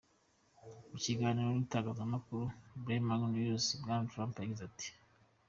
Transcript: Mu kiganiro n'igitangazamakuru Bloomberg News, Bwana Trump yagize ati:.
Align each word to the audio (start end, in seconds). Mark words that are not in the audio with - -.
Mu 0.89 0.97
kiganiro 1.03 1.47
n'igitangazamakuru 1.49 2.43
Bloomberg 2.83 3.23
News, 3.33 3.65
Bwana 3.81 4.09
Trump 4.11 4.33
yagize 4.39 4.63
ati:. 4.69 4.87